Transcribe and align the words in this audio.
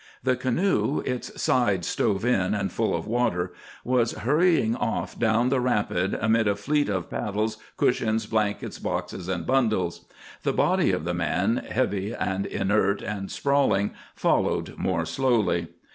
The 0.23 0.35
canoe, 0.35 1.03
its 1.05 1.39
side 1.39 1.85
stove 1.85 2.25
in, 2.25 2.55
and 2.55 2.71
full 2.71 2.95
of 2.95 3.05
water, 3.05 3.53
was 3.83 4.13
hurrying 4.13 4.75
off 4.75 5.19
down 5.19 5.49
the 5.49 5.59
rapid 5.59 6.15
amid 6.15 6.47
a 6.47 6.55
fleet 6.55 6.89
of 6.89 7.07
paddles, 7.07 7.57
cushions, 7.77 8.25
blankets, 8.25 8.79
boxes, 8.79 9.27
and 9.29 9.45
bundles. 9.45 10.05
The 10.41 10.53
body 10.53 10.91
of 10.91 11.03
the 11.05 11.13
man, 11.13 11.57
heavy 11.57 12.15
and 12.15 12.47
inert 12.47 13.03
and 13.03 13.29
sprawling, 13.29 13.91
followed 14.15 14.75
more 14.75 15.05
slowly. 15.05 15.67